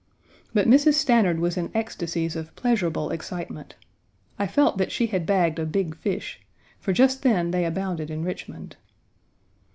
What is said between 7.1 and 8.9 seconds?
then they abounded in Richmond.